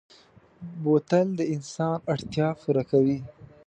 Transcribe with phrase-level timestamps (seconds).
[0.83, 3.17] بوتل د انسان اړتیا پوره کوي.